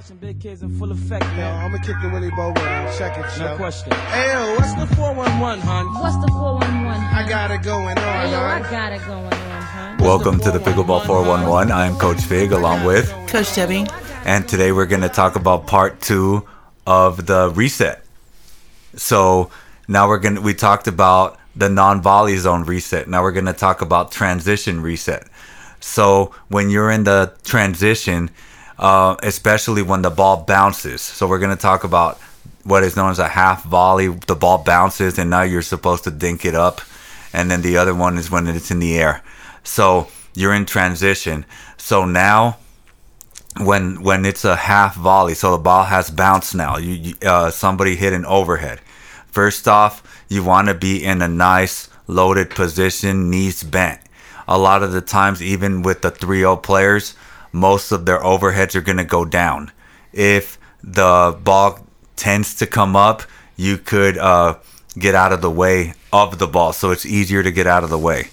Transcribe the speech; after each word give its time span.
question, 0.00 0.16
big 0.16 0.40
kids 0.40 0.62
in 0.62 0.70
full 0.78 0.90
effect, 0.92 1.24
Yo, 1.24 1.30
man. 1.32 1.64
I'ma 1.66 1.76
kick 1.84 1.96
it 2.02 2.10
Willie 2.10 2.30
Bow 2.30 2.52
round. 2.52 2.96
Check 2.96 3.18
it, 3.18 3.38
No 3.38 3.54
question. 3.56 3.92
Hey, 3.92 4.32
yo, 4.32 4.54
what's 4.54 4.72
the 4.72 4.80
What's 4.80 4.90
the 4.90 4.96
411, 4.96 5.60
hon? 5.60 5.94
What's 6.00 6.16
the 6.16 6.32
411? 6.32 6.88
I 6.88 7.28
got 7.28 7.50
it 7.50 7.62
going 7.62 7.98
on, 7.98 8.26
Hey, 8.26 8.30
yo, 8.30 8.38
I 8.40 8.60
huh? 8.60 8.70
got 8.70 8.92
it 8.92 9.06
going 9.06 9.24
on, 9.26 9.62
huh? 9.62 9.96
Welcome 10.00 10.40
to 10.40 10.50
the 10.50 10.58
Pickleball 10.58 11.04
411. 11.04 11.70
I 11.70 11.84
am 11.84 11.96
Coach 11.96 12.22
Fig 12.22 12.52
along 12.52 12.86
with, 12.86 13.10
Coach 13.28 13.54
Debbie. 13.54 13.86
and 14.24 14.48
today 14.48 14.72
we're 14.72 14.86
going 14.86 15.02
to 15.02 15.10
talk 15.10 15.36
about 15.36 15.66
part 15.66 16.00
two 16.00 16.48
of 16.86 17.26
the 17.26 17.50
reset. 17.54 18.02
So 18.94 19.50
now 19.86 20.08
we're 20.08 20.18
going 20.18 20.36
to, 20.36 20.40
we 20.40 20.54
talked 20.54 20.86
about 20.86 21.38
the 21.54 21.68
non 21.68 22.00
volley 22.00 22.38
zone 22.38 22.64
reset. 22.64 23.06
Now 23.06 23.22
we're 23.22 23.32
going 23.32 23.44
to 23.44 23.52
talk 23.52 23.82
about 23.82 24.12
transition 24.12 24.80
reset. 24.80 25.28
So 25.78 26.34
when 26.48 26.70
you're 26.70 26.90
in 26.90 27.04
the 27.04 27.34
transition, 27.44 28.30
uh, 28.80 29.14
especially 29.22 29.82
when 29.82 30.00
the 30.00 30.10
ball 30.10 30.42
bounces, 30.42 31.02
so 31.02 31.28
we're 31.28 31.38
going 31.38 31.54
to 31.54 31.62
talk 31.62 31.84
about 31.84 32.18
what 32.64 32.82
is 32.82 32.96
known 32.96 33.10
as 33.10 33.18
a 33.18 33.28
half 33.28 33.62
volley. 33.64 34.08
The 34.08 34.34
ball 34.34 34.64
bounces, 34.64 35.18
and 35.18 35.28
now 35.28 35.42
you're 35.42 35.60
supposed 35.60 36.04
to 36.04 36.10
dink 36.10 36.46
it 36.46 36.54
up. 36.54 36.80
And 37.32 37.50
then 37.50 37.60
the 37.60 37.76
other 37.76 37.94
one 37.94 38.16
is 38.16 38.30
when 38.30 38.48
it's 38.48 38.70
in 38.70 38.80
the 38.80 38.98
air. 38.98 39.22
So 39.62 40.08
you're 40.34 40.54
in 40.54 40.64
transition. 40.64 41.44
So 41.76 42.06
now 42.06 42.56
when 43.58 44.02
when 44.02 44.24
it's 44.24 44.46
a 44.46 44.56
half 44.56 44.96
volley, 44.96 45.34
so 45.34 45.52
the 45.52 45.62
ball 45.62 45.84
has 45.84 46.10
bounced 46.10 46.54
now. 46.54 46.78
You, 46.78 46.92
you 46.94 47.14
uh, 47.22 47.50
somebody 47.50 47.96
hit 47.96 48.14
an 48.14 48.24
overhead. 48.24 48.80
First 49.26 49.68
off, 49.68 50.24
you 50.28 50.42
want 50.42 50.68
to 50.68 50.74
be 50.74 51.04
in 51.04 51.20
a 51.20 51.28
nice 51.28 51.90
loaded 52.06 52.50
position, 52.50 53.30
knees 53.30 53.62
bent. 53.62 54.00
A 54.48 54.58
lot 54.58 54.82
of 54.82 54.92
the 54.92 55.00
times, 55.00 55.40
even 55.40 55.82
with 55.82 56.02
the 56.02 56.10
3-0 56.10 56.60
players, 56.62 57.14
most 57.52 57.92
of 57.92 58.06
their 58.06 58.20
overheads 58.20 58.74
are 58.74 58.80
going 58.80 58.98
to 58.98 59.04
go 59.04 59.24
down. 59.24 59.72
If 60.12 60.58
the 60.82 61.38
ball 61.42 61.86
tends 62.16 62.54
to 62.56 62.66
come 62.66 62.96
up, 62.96 63.22
you 63.56 63.78
could 63.78 64.18
uh, 64.18 64.56
get 64.98 65.14
out 65.14 65.32
of 65.32 65.42
the 65.42 65.50
way 65.50 65.94
of 66.12 66.38
the 66.38 66.46
ball, 66.46 66.72
so 66.72 66.90
it's 66.90 67.06
easier 67.06 67.42
to 67.42 67.50
get 67.50 67.66
out 67.66 67.84
of 67.84 67.90
the 67.90 67.98
way. 67.98 68.28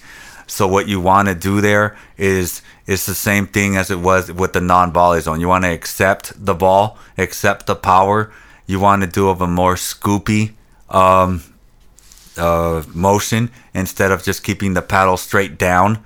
So 0.47 0.67
what 0.67 0.87
you 0.87 1.01
want 1.01 1.27
to 1.27 1.35
do 1.35 1.59
there 1.61 1.97
is 2.17 2.61
it's 2.85 3.05
the 3.05 3.13
same 3.13 3.47
thing 3.47 3.75
as 3.75 3.91
it 3.91 3.99
was 3.99 4.31
with 4.31 4.53
the 4.53 4.61
non-volley 4.61 5.19
zone. 5.19 5.41
You 5.41 5.49
want 5.49 5.65
to 5.65 5.71
accept 5.71 6.33
the 6.45 6.55
ball, 6.55 6.97
accept 7.17 7.67
the 7.67 7.75
power. 7.75 8.31
You 8.65 8.79
want 8.79 9.02
to 9.02 9.07
do 9.07 9.27
of 9.27 9.41
a 9.41 9.47
more 9.47 9.75
scoopy 9.75 10.53
um, 10.89 11.43
uh, 12.37 12.83
motion 12.93 13.52
instead 13.73 14.11
of 14.11 14.23
just 14.23 14.43
keeping 14.43 14.73
the 14.73 14.81
paddle 14.81 15.17
straight 15.17 15.57
down. 15.57 16.03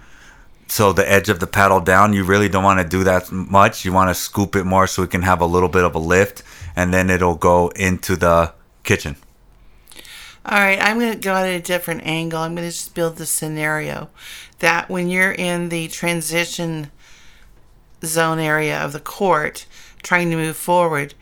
So 0.71 0.93
the 0.93 1.11
edge 1.11 1.27
of 1.27 1.41
the 1.41 1.47
paddle 1.47 1.81
down, 1.81 2.13
you 2.13 2.23
really 2.23 2.47
don't 2.47 2.63
want 2.63 2.79
to 2.79 2.87
do 2.87 3.03
that 3.03 3.29
much. 3.29 3.83
You 3.83 3.91
want 3.91 4.09
to 4.09 4.13
scoop 4.13 4.55
it 4.55 4.63
more 4.63 4.87
so 4.87 5.03
it 5.03 5.11
can 5.11 5.23
have 5.23 5.41
a 5.41 5.45
little 5.45 5.67
bit 5.67 5.83
of 5.83 5.95
a 5.95 5.99
lift, 5.99 6.43
and 6.77 6.93
then 6.93 7.09
it'll 7.09 7.35
go 7.35 7.67
into 7.75 8.15
the 8.15 8.53
kitchen. 8.83 9.17
All 10.45 10.57
right, 10.57 10.81
I'm 10.81 10.97
going 10.97 11.11
to 11.11 11.19
go 11.19 11.35
at 11.35 11.45
a 11.45 11.59
different 11.59 12.05
angle. 12.05 12.39
I'm 12.39 12.55
going 12.55 12.65
to 12.65 12.73
just 12.73 12.95
build 12.95 13.17
the 13.17 13.25
scenario 13.25 14.11
that 14.59 14.89
when 14.89 15.09
you're 15.09 15.33
in 15.33 15.67
the 15.67 15.89
transition 15.89 16.89
zone 18.05 18.39
area 18.39 18.79
of 18.79 18.93
the 18.93 19.01
court 19.01 19.65
trying 20.03 20.29
to 20.29 20.37
move 20.37 20.55
forward, 20.55 21.15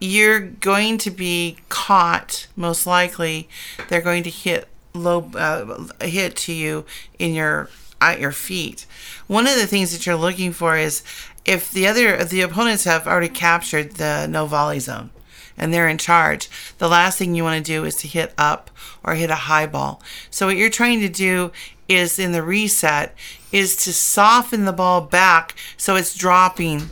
you're 0.00 0.40
going 0.40 0.98
to 0.98 1.10
be 1.10 1.56
caught. 1.70 2.46
Most 2.56 2.86
likely, 2.86 3.48
they're 3.88 4.02
going 4.02 4.24
to 4.24 4.30
hit 4.30 4.68
low 4.92 5.30
uh, 5.34 5.88
hit 6.02 6.36
to 6.36 6.52
you 6.52 6.84
in 7.18 7.32
your 7.32 7.70
at 8.02 8.20
your 8.20 8.32
feet. 8.32 8.86
One 9.26 9.46
of 9.46 9.56
the 9.56 9.66
things 9.66 9.92
that 9.92 10.06
you're 10.06 10.16
looking 10.16 10.52
for 10.52 10.76
is 10.76 11.02
if 11.44 11.70
the 11.70 11.86
other 11.86 12.24
the 12.24 12.42
opponents 12.42 12.84
have 12.84 13.06
already 13.06 13.28
captured 13.28 13.92
the 13.92 14.26
no 14.26 14.46
volley 14.46 14.80
zone 14.80 15.10
and 15.56 15.72
they're 15.72 15.88
in 15.88 15.98
charge, 15.98 16.48
the 16.78 16.88
last 16.88 17.18
thing 17.18 17.34
you 17.34 17.44
want 17.44 17.64
to 17.64 17.72
do 17.72 17.84
is 17.84 17.96
to 17.96 18.08
hit 18.08 18.32
up 18.38 18.70
or 19.04 19.14
hit 19.14 19.30
a 19.30 19.34
high 19.34 19.66
ball. 19.66 20.02
So 20.30 20.46
what 20.46 20.56
you're 20.56 20.70
trying 20.70 21.00
to 21.00 21.08
do 21.08 21.52
is 21.88 22.18
in 22.18 22.32
the 22.32 22.42
reset 22.42 23.14
is 23.50 23.76
to 23.76 23.92
soften 23.92 24.64
the 24.64 24.72
ball 24.72 25.00
back 25.00 25.54
so 25.76 25.96
it's 25.96 26.14
dropping 26.14 26.88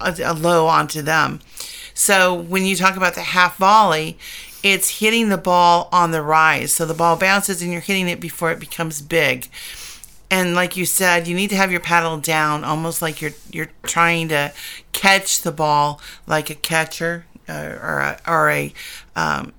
a, 0.00 0.16
a 0.24 0.34
low 0.34 0.66
onto 0.66 1.02
them. 1.02 1.40
So 1.94 2.34
when 2.34 2.64
you 2.64 2.76
talk 2.76 2.96
about 2.96 3.14
the 3.14 3.20
half 3.20 3.56
volley, 3.56 4.18
it's 4.62 5.00
hitting 5.00 5.28
the 5.28 5.38
ball 5.38 5.88
on 5.92 6.10
the 6.10 6.22
rise. 6.22 6.72
So 6.72 6.86
the 6.86 6.94
ball 6.94 7.16
bounces 7.16 7.62
and 7.62 7.72
you're 7.72 7.80
hitting 7.80 8.08
it 8.08 8.20
before 8.20 8.50
it 8.50 8.60
becomes 8.60 9.02
big. 9.02 9.48
And 10.30 10.54
like 10.54 10.76
you 10.76 10.86
said, 10.86 11.26
you 11.26 11.34
need 11.34 11.50
to 11.50 11.56
have 11.56 11.72
your 11.72 11.80
paddle 11.80 12.16
down, 12.18 12.62
almost 12.62 13.02
like 13.02 13.20
you're 13.20 13.32
you're 13.50 13.70
trying 13.82 14.28
to 14.28 14.52
catch 14.92 15.42
the 15.42 15.50
ball 15.50 16.00
like 16.26 16.50
a 16.50 16.54
catcher 16.54 17.26
uh, 17.48 17.76
or 17.82 17.98
a, 17.98 18.20
or 18.28 18.50
a 18.50 18.72
um, 19.16 19.52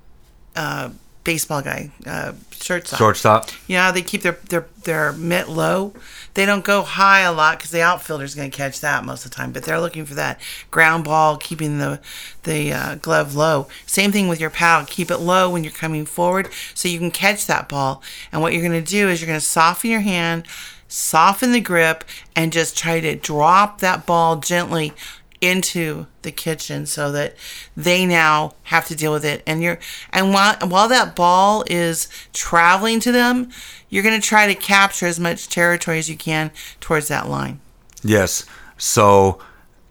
uh, 0.55 0.89
baseball 1.23 1.61
guy, 1.61 1.91
uh, 2.05 2.33
shortstop. 2.51 2.97
Shortstop. 2.97 3.49
Yeah, 3.67 3.91
they 3.91 4.01
keep 4.01 4.21
their 4.21 4.37
their 4.49 4.67
their 4.83 5.13
mitt 5.13 5.49
low. 5.49 5.93
They 6.33 6.45
don't 6.45 6.63
go 6.63 6.81
high 6.81 7.21
a 7.21 7.31
lot 7.31 7.57
because 7.57 7.71
the 7.71 7.81
outfielder's 7.81 8.35
going 8.35 8.49
to 8.49 8.55
catch 8.55 8.79
that 8.81 9.03
most 9.03 9.25
of 9.25 9.31
the 9.31 9.35
time. 9.35 9.51
But 9.51 9.63
they're 9.63 9.79
looking 9.79 10.05
for 10.05 10.15
that 10.15 10.39
ground 10.69 11.03
ball, 11.03 11.37
keeping 11.37 11.77
the 11.77 11.99
the 12.43 12.73
uh, 12.73 12.95
glove 12.95 13.35
low. 13.35 13.67
Same 13.85 14.11
thing 14.11 14.27
with 14.27 14.39
your 14.39 14.49
paddle. 14.49 14.87
Keep 14.87 15.11
it 15.11 15.17
low 15.17 15.49
when 15.49 15.63
you're 15.63 15.73
coming 15.73 16.05
forward 16.05 16.49
so 16.73 16.87
you 16.87 16.99
can 16.99 17.11
catch 17.11 17.45
that 17.47 17.69
ball. 17.69 18.01
And 18.31 18.41
what 18.41 18.53
you're 18.53 18.67
going 18.67 18.83
to 18.83 18.91
do 18.91 19.09
is 19.09 19.21
you're 19.21 19.27
going 19.27 19.39
to 19.39 19.45
soften 19.45 19.89
your 19.89 19.99
hand, 20.01 20.47
soften 20.87 21.51
the 21.51 21.61
grip, 21.61 22.03
and 22.35 22.51
just 22.53 22.77
try 22.77 22.99
to 22.99 23.15
drop 23.15 23.79
that 23.79 24.05
ball 24.05 24.37
gently 24.37 24.93
into 25.41 26.05
the 26.21 26.31
kitchen 26.31 26.85
so 26.85 27.11
that 27.11 27.35
they 27.75 28.05
now 28.05 28.53
have 28.63 28.87
to 28.87 28.95
deal 28.95 29.11
with 29.11 29.25
it 29.25 29.41
and 29.47 29.63
you're 29.63 29.79
and 30.13 30.31
while 30.31 30.55
while 30.67 30.87
that 30.87 31.15
ball 31.15 31.63
is 31.67 32.07
traveling 32.31 32.99
to 32.99 33.11
them 33.11 33.49
you're 33.89 34.03
going 34.03 34.19
to 34.19 34.25
try 34.25 34.45
to 34.45 34.53
capture 34.53 35.07
as 35.07 35.19
much 35.19 35.49
territory 35.49 35.97
as 35.97 36.07
you 36.07 36.15
can 36.15 36.51
towards 36.79 37.07
that 37.07 37.27
line 37.27 37.59
Yes. 38.03 38.45
So 38.77 39.39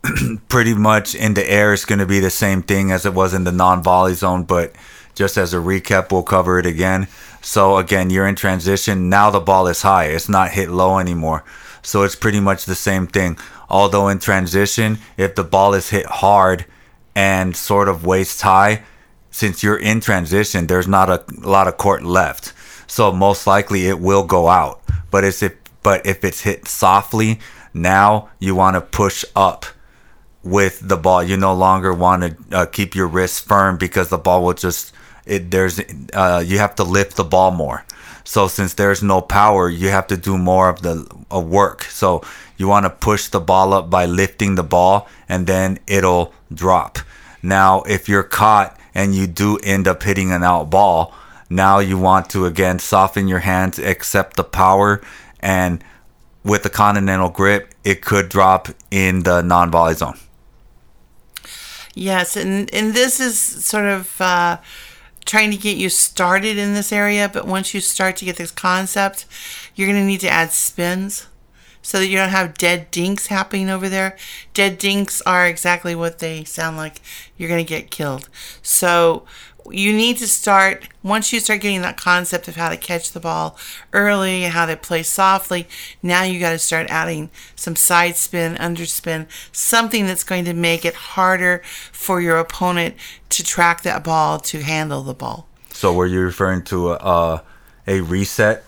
pretty 0.48 0.74
much 0.74 1.14
in 1.14 1.34
the 1.34 1.48
air 1.48 1.72
it's 1.72 1.84
going 1.84 1.98
to 1.98 2.06
be 2.06 2.20
the 2.20 2.30
same 2.30 2.62
thing 2.62 2.90
as 2.90 3.06
it 3.06 3.14
was 3.14 3.34
in 3.34 3.44
the 3.44 3.52
non-volley 3.52 4.14
zone, 4.14 4.44
but 4.44 4.74
just 5.14 5.36
as 5.36 5.52
a 5.52 5.58
recap, 5.58 6.12
we'll 6.12 6.22
cover 6.22 6.58
it 6.58 6.66
again. 6.66 7.08
So 7.42 7.76
again, 7.76 8.10
you're 8.10 8.26
in 8.26 8.36
transition. 8.36 9.08
Now 9.08 9.30
the 9.30 9.40
ball 9.40 9.66
is 9.66 9.82
high. 9.82 10.06
It's 10.06 10.28
not 10.28 10.52
hit 10.52 10.70
low 10.70 10.98
anymore. 10.98 11.44
So 11.82 12.02
it's 12.02 12.16
pretty 12.16 12.40
much 12.40 12.64
the 12.64 12.74
same 12.74 13.06
thing. 13.06 13.38
Although 13.70 14.08
in 14.08 14.18
transition, 14.18 14.98
if 15.16 15.34
the 15.34 15.44
ball 15.44 15.74
is 15.74 15.90
hit 15.90 16.06
hard 16.06 16.66
and 17.14 17.56
sort 17.56 17.88
of 17.88 18.04
waist 18.04 18.42
high, 18.42 18.82
since 19.30 19.62
you're 19.62 19.78
in 19.78 20.00
transition, 20.00 20.66
there's 20.66 20.88
not 20.88 21.08
a 21.08 21.24
lot 21.38 21.68
of 21.68 21.76
court 21.76 22.02
left. 22.02 22.52
So 22.86 23.12
most 23.12 23.46
likely 23.46 23.86
it 23.86 24.00
will 24.00 24.24
go 24.24 24.48
out. 24.48 24.82
But 25.10 25.24
it's 25.24 25.42
if 25.42 25.56
but 25.82 26.04
if 26.04 26.24
it's 26.24 26.42
hit 26.42 26.68
softly, 26.68 27.40
now 27.72 28.28
you 28.38 28.54
want 28.54 28.74
to 28.74 28.80
push 28.80 29.24
up 29.34 29.64
with 30.42 30.80
the 30.86 30.96
ball. 30.96 31.22
You 31.22 31.36
no 31.36 31.54
longer 31.54 31.94
want 31.94 32.22
to 32.22 32.56
uh, 32.56 32.66
keep 32.66 32.94
your 32.94 33.06
wrist 33.06 33.46
firm 33.46 33.76
because 33.76 34.08
the 34.08 34.18
ball 34.18 34.44
will 34.44 34.54
just 34.54 34.92
it 35.24 35.50
there's 35.50 35.80
uh, 36.12 36.42
you 36.44 36.58
have 36.58 36.74
to 36.76 36.84
lift 36.84 37.16
the 37.16 37.24
ball 37.24 37.50
more. 37.50 37.84
So 38.24 38.48
since 38.48 38.74
there's 38.74 39.02
no 39.02 39.20
power, 39.20 39.68
you 39.68 39.88
have 39.88 40.06
to 40.08 40.16
do 40.16 40.38
more 40.38 40.68
of 40.68 40.82
the 40.82 41.06
uh, 41.32 41.40
work. 41.40 41.84
So 41.84 42.22
you 42.56 42.68
want 42.68 42.84
to 42.84 42.90
push 42.90 43.28
the 43.28 43.40
ball 43.40 43.72
up 43.72 43.90
by 43.90 44.06
lifting 44.06 44.54
the 44.54 44.62
ball 44.62 45.08
and 45.28 45.46
then 45.46 45.78
it'll 45.86 46.32
drop. 46.52 46.98
Now, 47.42 47.82
if 47.82 48.08
you're 48.08 48.22
caught 48.22 48.78
and 48.94 49.14
you 49.14 49.26
do 49.26 49.58
end 49.58 49.88
up 49.88 50.02
hitting 50.02 50.32
an 50.32 50.42
out 50.42 50.70
ball, 50.70 51.14
now 51.48 51.78
you 51.78 51.98
want 51.98 52.30
to 52.30 52.46
again 52.46 52.78
soften 52.78 53.28
your 53.28 53.40
hands, 53.40 53.78
accept 53.78 54.36
the 54.36 54.44
power, 54.44 55.00
and 55.40 55.82
with 56.44 56.62
the 56.62 56.70
continental 56.70 57.28
grip, 57.28 57.74
it 57.84 58.02
could 58.02 58.28
drop 58.28 58.68
in 58.90 59.22
the 59.24 59.42
non-volley 59.42 59.94
zone. 59.94 60.18
yes 61.94 62.36
and 62.36 62.72
and 62.72 62.94
this 62.94 63.18
is 63.20 63.38
sort 63.38 63.86
of 63.86 64.20
uh, 64.20 64.56
trying 65.30 65.52
to 65.52 65.56
get 65.56 65.76
you 65.76 65.88
started 65.88 66.58
in 66.58 66.74
this 66.74 66.92
area 66.92 67.30
but 67.32 67.46
once 67.46 67.72
you 67.72 67.80
start 67.80 68.16
to 68.16 68.24
get 68.24 68.36
this 68.36 68.50
concept 68.50 69.26
you're 69.76 69.86
going 69.86 70.00
to 70.00 70.04
need 70.04 70.18
to 70.20 70.28
add 70.28 70.50
spins 70.50 71.28
so 71.82 71.98
that 71.98 72.08
you 72.08 72.16
don't 72.16 72.30
have 72.30 72.58
dead 72.58 72.90
dinks 72.90 73.28
happening 73.28 73.70
over 73.70 73.88
there. 73.88 74.16
Dead 74.52 74.78
dinks 74.78 75.22
are 75.22 75.46
exactly 75.46 75.94
what 75.94 76.18
they 76.18 76.44
sound 76.44 76.76
like. 76.76 77.00
You're 77.36 77.48
going 77.48 77.64
to 77.64 77.68
get 77.68 77.90
killed. 77.90 78.28
So 78.62 79.24
you 79.70 79.92
need 79.92 80.16
to 80.18 80.26
start, 80.26 80.88
once 81.02 81.32
you 81.32 81.40
start 81.40 81.60
getting 81.60 81.82
that 81.82 81.96
concept 81.96 82.48
of 82.48 82.56
how 82.56 82.68
to 82.68 82.76
catch 82.76 83.12
the 83.12 83.20
ball 83.20 83.56
early 83.92 84.44
and 84.44 84.52
how 84.52 84.66
to 84.66 84.76
play 84.76 85.02
softly, 85.02 85.66
now 86.02 86.22
you 86.22 86.40
got 86.40 86.52
to 86.52 86.58
start 86.58 86.88
adding 86.90 87.30
some 87.56 87.76
side 87.76 88.16
spin, 88.16 88.54
underspin, 88.56 89.26
something 89.52 90.06
that's 90.06 90.24
going 90.24 90.44
to 90.44 90.54
make 90.54 90.84
it 90.84 90.94
harder 90.94 91.62
for 91.92 92.20
your 92.20 92.38
opponent 92.38 92.94
to 93.30 93.42
track 93.42 93.82
that 93.82 94.04
ball, 94.04 94.38
to 94.38 94.62
handle 94.62 95.02
the 95.02 95.14
ball. 95.14 95.46
So 95.72 95.92
were 95.92 96.06
you 96.06 96.20
referring 96.20 96.64
to 96.64 96.92
a, 96.92 96.94
a, 96.94 97.42
a 97.86 98.00
reset? 98.00 98.64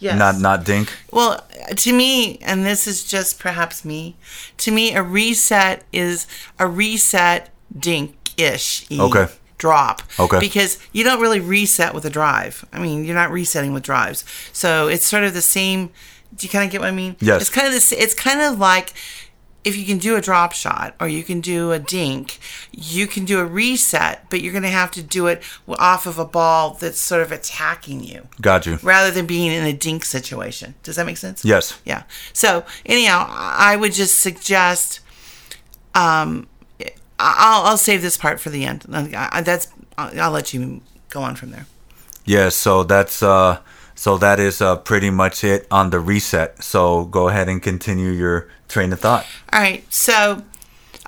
Yes. 0.00 0.18
Not 0.18 0.38
not 0.38 0.64
dink. 0.64 0.92
Well, 1.12 1.42
to 1.76 1.92
me, 1.92 2.38
and 2.42 2.66
this 2.66 2.86
is 2.86 3.04
just 3.04 3.38
perhaps 3.38 3.84
me, 3.84 4.16
to 4.58 4.70
me, 4.70 4.94
a 4.94 5.02
reset 5.02 5.84
is 5.92 6.26
a 6.58 6.66
reset 6.66 7.48
dink 7.78 8.14
ish. 8.36 8.90
Okay. 8.92 9.28
Drop. 9.58 10.02
Okay. 10.18 10.40
Because 10.40 10.78
you 10.92 11.04
don't 11.04 11.20
really 11.20 11.40
reset 11.40 11.94
with 11.94 12.04
a 12.04 12.10
drive. 12.10 12.64
I 12.72 12.78
mean, 12.80 13.04
you're 13.04 13.14
not 13.14 13.30
resetting 13.30 13.72
with 13.72 13.82
drives. 13.82 14.24
So 14.52 14.88
it's 14.88 15.06
sort 15.06 15.24
of 15.24 15.32
the 15.34 15.42
same. 15.42 15.90
Do 16.34 16.46
you 16.46 16.50
kind 16.50 16.64
of 16.64 16.72
get 16.72 16.80
what 16.80 16.88
I 16.88 16.92
mean? 16.92 17.16
Yes. 17.20 17.42
It's 17.42 17.50
kind 17.50 17.66
of 17.66 17.72
this. 17.72 17.92
It's 17.92 18.14
kind 18.14 18.40
of 18.40 18.58
like 18.58 18.92
if 19.64 19.76
you 19.78 19.84
can 19.86 19.96
do 19.98 20.14
a 20.16 20.20
drop 20.20 20.52
shot 20.52 20.94
or 21.00 21.08
you 21.08 21.22
can 21.22 21.40
do 21.40 21.72
a 21.72 21.78
dink, 21.78 22.38
you 22.70 23.06
can 23.06 23.24
do 23.24 23.40
a 23.40 23.44
reset, 23.44 24.28
but 24.28 24.42
you're 24.42 24.52
going 24.52 24.62
to 24.62 24.68
have 24.68 24.90
to 24.90 25.02
do 25.02 25.26
it 25.26 25.42
off 25.68 26.06
of 26.06 26.18
a 26.18 26.24
ball 26.24 26.74
that's 26.74 27.00
sort 27.00 27.22
of 27.22 27.32
attacking 27.32 28.04
you 28.04 28.28
Got 28.42 28.66
you. 28.66 28.78
rather 28.82 29.10
than 29.10 29.24
being 29.24 29.50
in 29.50 29.64
a 29.64 29.72
dink 29.72 30.04
situation. 30.04 30.74
Does 30.82 30.96
that 30.96 31.06
make 31.06 31.16
sense? 31.16 31.44
Yes. 31.44 31.80
Yeah. 31.84 32.02
So 32.34 32.64
anyhow, 32.84 33.26
I 33.30 33.76
would 33.76 33.94
just 33.94 34.20
suggest, 34.20 35.00
um, 35.94 36.46
I'll 37.18 37.64
I'll 37.64 37.76
save 37.78 38.02
this 38.02 38.16
part 38.16 38.40
for 38.40 38.50
the 38.50 38.64
end. 38.64 38.82
That's 38.88 39.68
I'll 39.96 40.20
I'll 40.20 40.30
let 40.30 40.52
you 40.52 40.80
go 41.10 41.22
on 41.22 41.36
from 41.36 41.50
there. 41.50 41.66
Yeah, 42.24 42.48
so 42.48 42.82
that's 42.82 43.22
uh 43.22 43.60
so 43.94 44.18
that 44.18 44.40
is 44.40 44.60
uh 44.60 44.76
pretty 44.76 45.10
much 45.10 45.44
it 45.44 45.66
on 45.70 45.90
the 45.90 46.00
reset. 46.00 46.62
So 46.62 47.04
go 47.04 47.28
ahead 47.28 47.48
and 47.48 47.62
continue 47.62 48.10
your 48.10 48.48
train 48.68 48.92
of 48.92 49.00
thought. 49.00 49.26
All 49.52 49.60
right. 49.60 49.84
So 49.92 50.42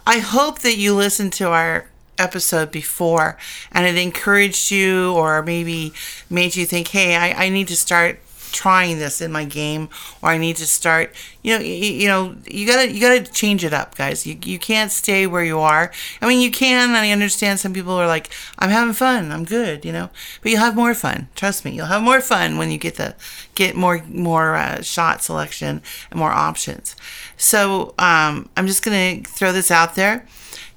I 0.07 0.19
hope 0.19 0.61
that 0.61 0.77
you 0.77 0.95
listened 0.95 1.33
to 1.35 1.49
our 1.49 1.89
episode 2.19 2.71
before 2.71 3.37
and 3.73 3.87
it 3.87 3.97
encouraged 4.01 4.71
you 4.71 5.13
or 5.13 5.43
maybe 5.43 5.93
made 6.31 6.57
you 6.57 6.65
think, 6.65 6.89
hey, 6.89 7.17
I, 7.17 7.47
I 7.47 7.49
need 7.49 7.69
to 7.69 7.77
start 7.77 8.21
trying 8.53 8.99
this 8.99 9.21
in 9.21 9.33
my 9.33 9.45
game 9.45 9.89
or 10.23 10.31
I 10.31 10.39
need 10.39 10.57
to 10.57 10.67
start 10.67 11.15
you 11.43 11.57
know 11.57 11.65
you, 11.65 11.75
you 11.75 12.09
know 12.09 12.37
you 12.47 12.67
gotta 12.67 12.93
you 12.93 13.01
gotta 13.01 13.23
change 13.31 13.65
it 13.65 13.73
up 13.73 13.95
guys. 13.95 14.27
You, 14.27 14.37
you 14.45 14.59
can't 14.59 14.91
stay 14.91 15.27
where 15.27 15.45
you 15.45 15.59
are. 15.61 15.93
I 16.21 16.29
mean 16.29 16.41
you 16.41 16.51
can 16.51 16.89
and 16.89 16.97
I 16.97 17.11
understand 17.11 17.61
some 17.61 17.73
people 17.73 17.93
are 17.93 18.07
like 18.07 18.31
I'm 18.59 18.71
having 18.71 18.95
fun. 18.95 19.33
I'm 19.33 19.45
good 19.45 19.85
you 19.85 19.93
know? 19.93 20.11
But 20.43 20.53
you'll 20.53 20.61
have 20.61 20.77
more 20.77 20.95
fun. 20.95 21.29
Trust 21.35 21.65
me 21.65 21.73
you'll 21.73 21.87
have 21.87 22.03
more 22.03 22.21
fun 22.21 22.59
when 22.59 22.71
you 22.71 22.79
get 22.79 22.97
the 22.97 23.15
get 23.55 23.77
more 23.77 24.03
more 24.09 24.57
uh, 24.57 24.83
shot 24.83 25.23
selection 25.23 25.83
and 26.11 26.19
more 26.19 26.33
options. 26.33 26.97
So 27.37 27.95
um, 27.99 28.49
I'm 28.57 28.67
just 28.67 28.85
gonna 28.85 29.23
throw 29.23 29.53
this 29.53 29.71
out 29.71 29.95
there. 29.95 30.27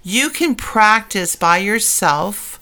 You 0.03 0.29
can 0.29 0.55
practice 0.55 1.35
by 1.35 1.57
yourself 1.57 2.58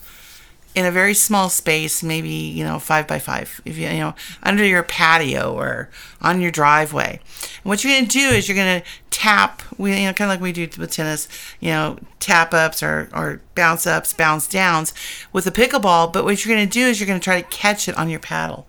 in 0.77 0.85
a 0.85 0.91
very 0.91 1.15
small 1.15 1.49
space, 1.49 2.03
maybe 2.03 2.29
you 2.29 2.63
know 2.63 2.77
five 2.77 3.07
by 3.07 3.17
five, 3.17 3.59
if 3.65 3.79
you 3.79 3.89
you 3.89 3.97
know 3.97 4.13
under 4.43 4.63
your 4.63 4.83
patio 4.83 5.51
or 5.51 5.89
on 6.21 6.39
your 6.39 6.51
driveway. 6.51 7.19
And 7.19 7.63
what 7.63 7.83
you're 7.83 7.95
gonna 7.95 8.05
do 8.05 8.19
is 8.19 8.47
you're 8.47 8.55
gonna 8.55 8.83
tap, 9.09 9.63
we 9.79 9.99
you 9.99 10.05
know 10.05 10.13
kind 10.13 10.29
of 10.29 10.35
like 10.35 10.39
we 10.39 10.51
do 10.51 10.69
with 10.79 10.91
tennis, 10.91 11.27
you 11.59 11.71
know 11.71 11.97
tap 12.19 12.53
ups 12.53 12.83
or 12.83 13.09
or 13.11 13.41
bounce 13.55 13.87
ups, 13.87 14.13
bounce 14.13 14.47
downs 14.47 14.93
with 15.33 15.47
a 15.47 15.51
pickleball. 15.51 16.13
But 16.13 16.25
what 16.25 16.45
you're 16.45 16.55
gonna 16.55 16.67
do 16.67 16.85
is 16.85 16.99
you're 16.99 17.07
gonna 17.07 17.19
try 17.19 17.41
to 17.41 17.47
catch 17.47 17.89
it 17.89 17.97
on 17.97 18.07
your 18.07 18.19
paddle 18.19 18.67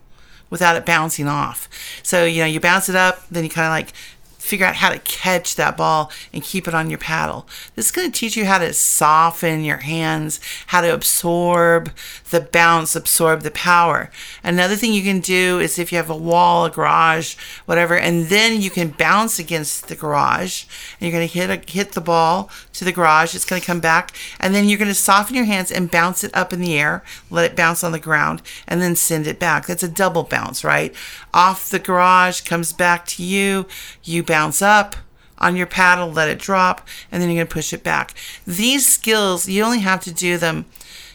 without 0.49 0.77
it 0.77 0.87
bouncing 0.87 1.29
off. 1.29 1.69
So 2.03 2.25
you 2.25 2.41
know 2.41 2.47
you 2.47 2.59
bounce 2.59 2.89
it 2.89 2.97
up, 2.97 3.29
then 3.29 3.45
you 3.45 3.51
kind 3.51 3.67
of 3.67 3.73
like 3.73 3.93
figure 4.39 4.67
out 4.67 4.77
how 4.77 4.89
to 4.89 4.99
catch 5.01 5.57
that 5.57 5.77
ball 5.77 6.11
and 6.33 6.43
keep 6.43 6.69
it 6.69 6.75
on 6.75 6.89
your 6.89 6.99
paddle. 6.99 7.47
This 7.75 7.87
is 7.87 7.93
going 7.93 8.11
to 8.11 8.19
teach 8.19 8.37
you 8.37 8.47
how 8.47 8.59
to 8.59 8.73
soften 8.73 9.65
your 9.65 9.79
hands, 9.79 10.41
how 10.69 10.81
to 10.81 10.95
absorb 10.95 11.91
the 12.31 12.41
bounce, 12.41 12.95
absorb 12.95 13.43
the 13.43 13.51
power. 13.51 14.11
Another 14.45 14.77
thing 14.77 14.95
you 14.95 15.03
can 15.03 15.21
do 15.21 15.59
is 15.59 15.79
if 15.79 15.91
you 15.91 15.99
have 15.99 16.09
a 16.09 16.17
wall, 16.17 16.67
a 16.67 16.71
garage, 16.71 17.35
whatever, 17.67 17.97
and 17.97 18.27
then 18.27 18.61
you 18.61 18.71
can 18.71 18.91
bounce 18.91 19.39
against 19.39 19.89
the 19.89 19.97
garage 19.97 20.65
and 21.01 21.09
you're 21.09 21.19
going 21.19 21.29
to 21.29 21.39
hit 21.39 21.51
a, 21.51 21.71
hit 21.71 21.93
the 21.93 22.01
ball 22.01 22.49
to 22.75 22.85
the 22.85 22.93
garage. 22.93 23.35
It's 23.35 23.45
going 23.45 23.61
to 23.61 23.67
come 23.67 23.81
back 23.81 24.17
and 24.39 24.55
then 24.55 24.69
you're 24.69 24.79
going 24.79 24.89
to 24.89 24.95
soften 24.95 25.35
your 25.35 25.45
hands 25.47 25.73
and 25.73 25.91
bounce 25.91 26.23
it 26.23 26.35
up 26.35 26.53
in 26.53 26.61
the 26.61 26.79
air, 26.79 27.03
let 27.29 27.51
it 27.51 27.57
bounce 27.57 27.83
on 27.83 27.93
the 27.93 27.99
ground 27.99 28.41
and 28.69 28.81
then 28.81 28.95
send 28.95 29.27
it 29.27 29.41
back. 29.41 29.67
That's 29.67 29.83
a 29.83 29.89
double 29.89 30.23
bounce, 30.23 30.63
right? 30.63 30.95
Off 31.35 31.69
the 31.71 31.79
garage 31.79 32.43
comes 32.43 32.73
back 32.73 33.05
to 33.07 33.25
you. 33.25 33.67
You 34.05 34.23
bounce 34.29 34.63
up 34.63 34.95
on 35.39 35.57
your 35.57 35.67
paddle, 35.67 36.11
let 36.11 36.29
it 36.29 36.39
drop, 36.39 36.87
and 37.11 37.23
then 37.23 37.29
you're 37.31 37.39
going 37.39 37.49
to 37.49 37.53
push 37.53 37.73
it 37.73 37.83
back. 37.83 38.15
These 38.47 38.87
skills, 38.87 39.49
you 39.49 39.63
only 39.65 39.81
have 39.81 40.01
to 40.03 40.13
do 40.13 40.37
them, 40.37 40.67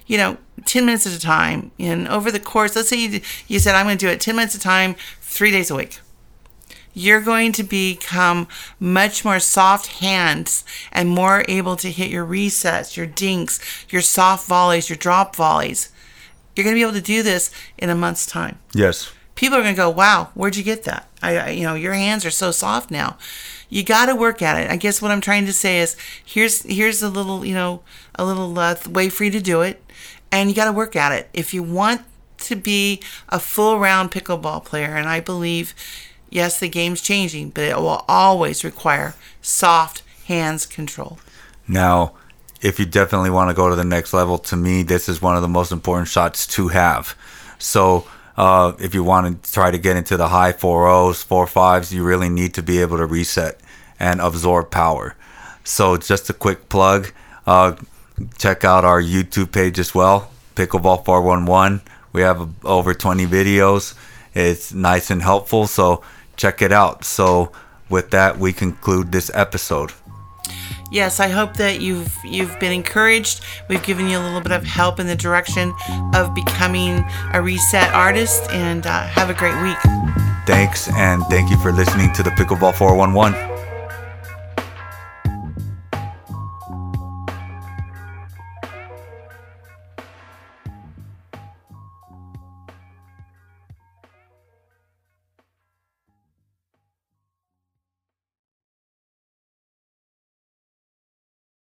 you 0.08 0.18
know, 0.18 0.38
10 0.66 0.86
minutes 0.86 1.06
at 1.06 1.14
a 1.14 1.20
time. 1.20 1.72
And 1.80 2.08
over 2.08 2.32
the 2.32 2.40
course, 2.40 2.76
let's 2.76 2.90
say 2.90 2.98
you, 2.98 3.22
you 3.48 3.60
said, 3.60 3.76
I'm 3.76 3.86
going 3.86 3.98
to 3.98 4.06
do 4.06 4.12
it 4.12 4.22
10 4.22 4.36
minutes 4.36 4.56
at 4.56 4.62
a 4.62 4.64
time, 4.64 4.96
three 5.22 5.52
days 5.52 5.70
a 5.70 5.76
week. 5.76 6.00
You're 6.94 7.22
going 7.22 7.52
to 7.54 7.64
become 7.64 8.48
much 8.80 9.26
more 9.26 9.40
soft 9.40 10.00
hands 10.00 10.64
and 10.92 11.10
more 11.10 11.44
able 11.48 11.76
to 11.78 11.90
hit 11.90 12.12
your 12.12 12.26
resets, 12.26 12.96
your 12.96 13.08
dinks, 13.08 13.60
your 13.90 14.02
soft 14.02 14.48
volleys, 14.48 14.90
your 14.90 14.98
drop 14.98 15.36
volleys. 15.36 15.90
You're 16.56 16.64
going 16.64 16.76
to 16.76 16.78
be 16.78 16.84
able 16.84 16.94
to 16.94 17.02
do 17.02 17.24
this 17.24 17.50
in 17.80 17.90
a 17.90 17.96
month's 17.96 18.28
time 18.28 18.60
Yes. 18.76 19.12
People 19.36 19.58
are 19.58 19.62
going 19.62 19.76
to 19.76 19.82
go, 19.82 19.90
"Wow, 19.90 20.30
where'd 20.34 20.56
you 20.56 20.64
get 20.64 20.84
that?" 20.84 21.10
I, 21.22 21.38
I 21.38 21.50
you 21.50 21.64
know, 21.64 21.76
your 21.76 21.94
hands 21.94 22.26
are 22.26 22.32
so 22.32 22.52
soft 22.52 22.92
now. 22.92 23.18
You 23.70 23.84
got 23.84 24.06
to 24.06 24.16
work 24.16 24.42
at 24.42 24.60
it. 24.62 24.70
I 24.70 24.76
guess 24.76 25.02
what 25.02 25.12
I'm 25.12 25.22
trying 25.22 25.46
to 25.48 25.54
say 25.54 25.80
is, 25.80 25.96
here's 26.24 26.62
here's 26.64 27.02
a 27.02 27.10
little, 27.10 27.46
you 27.46 27.56
know, 27.56 27.82
a 28.16 28.26
little 28.26 28.58
uh, 28.58 28.76
way 28.88 29.10
for 29.10 29.24
you 29.24 29.32
to 29.32 29.42
do 29.42 29.62
it, 29.62 29.84
and 30.32 30.50
you 30.50 30.56
got 30.56 30.66
to 30.66 30.72
work 30.74 30.96
at 30.96 31.12
it. 31.12 31.30
If 31.34 31.54
you 31.54 31.64
want 31.64 32.02
to 32.40 32.56
be 32.56 33.02
a 33.30 33.40
full 33.40 33.80
round 33.80 34.12
pickleball 34.12 34.66
player, 34.66 34.96
and 34.96 35.08
I 35.08 35.20
believe, 35.20 35.74
yes, 36.30 36.60
the 36.60 36.70
game's 36.70 37.02
changing, 37.02 37.50
but 37.50 37.64
it 37.64 37.78
will 37.78 38.06
always 38.08 38.64
require 38.64 39.16
soft 39.42 40.04
hands 40.26 40.66
control. 40.66 41.20
Now, 41.68 42.14
if 42.62 42.80
you 42.80 42.86
definitely 42.86 43.30
want 43.30 43.50
to 43.50 43.54
go 43.54 43.70
to 43.70 43.76
the 43.76 43.84
next 43.84 44.14
level, 44.14 44.38
to 44.40 44.56
me, 44.56 44.84
this 44.84 45.10
is 45.10 45.22
one 45.22 45.36
of 45.36 45.42
the 45.42 45.48
most 45.48 45.72
important 45.72 46.08
shots 46.08 46.48
to 46.48 46.70
have. 46.70 47.16
So, 47.60 48.06
uh, 48.38 48.74
if 48.80 48.94
you 48.94 49.04
want 49.04 49.44
to 49.44 49.52
try 49.52 49.72
to 49.72 49.78
get 49.78 49.96
into 49.96 50.18
the 50.18 50.30
high 50.30 50.52
four 50.52 50.88
O's, 50.88 51.24
four 51.24 51.48
fives, 51.48 51.94
you 51.94 52.04
really 52.04 52.30
need 52.30 52.54
to 52.56 52.64
be 52.64 52.80
able 52.80 52.98
to 52.98 53.06
reset 53.06 53.60
and 54.00 54.20
absorb 54.22 54.72
power. 54.72 55.16
So, 55.64 55.98
just 55.98 56.30
a 56.30 56.34
quick 56.34 56.68
plug 56.70 57.12
uh, 57.46 57.76
check 58.38 58.64
out 58.64 58.86
our 58.86 59.02
YouTube 59.02 59.52
page 59.52 59.80
as 59.80 59.94
well, 59.94 60.32
Pickleball 60.56 61.06
411. 61.06 61.82
We 62.12 62.22
have 62.22 62.50
over 62.66 62.94
20 62.94 63.26
videos. 63.26 63.96
It's 64.34 64.74
nice 64.74 65.10
and 65.10 65.22
helpful, 65.22 65.68
so 65.68 66.04
check 66.36 66.62
it 66.62 66.72
out. 66.72 67.04
So, 67.06 67.52
with 67.90 68.12
that, 68.12 68.38
we 68.38 68.54
conclude 68.54 69.12
this 69.12 69.30
episode. 69.34 69.92
Yes, 70.94 71.20
I 71.20 71.28
hope 71.28 71.58
that 71.58 71.82
you've 71.82 72.16
you've 72.24 72.58
been 72.60 72.72
encouraged. 72.72 73.44
We've 73.68 73.84
given 73.84 74.08
you 74.08 74.18
a 74.18 74.24
little 74.24 74.42
bit 74.42 74.54
of 74.54 74.64
help 74.64 75.00
in 75.00 75.08
the 75.08 75.16
direction 75.16 75.74
of 76.14 76.34
becoming 76.34 77.04
a 77.34 77.42
reset 77.42 77.94
artist, 77.94 78.50
and 78.52 78.86
uh, 78.86 79.04
have 79.08 79.30
a 79.30 79.34
great 79.34 79.60
week. 79.62 79.78
Thanks, 80.46 80.90
and 80.94 81.24
thank 81.28 81.50
you 81.50 81.58
for 81.58 81.72
listening 81.72 82.14
to 82.14 82.24
the 82.24 82.30
Pickleball 82.32 82.76
411. 82.76 83.53